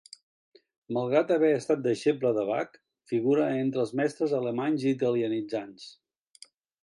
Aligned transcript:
Malgrat 0.95 1.33
haver 1.35 1.51
estat 1.57 1.83
deixeble 1.87 2.31
de 2.37 2.45
Bach, 2.47 2.79
figura 3.13 3.51
entre 3.59 3.83
els 3.85 3.93
mestres 4.01 4.35
alemanys 4.39 4.87
italianitzants. 4.95 5.87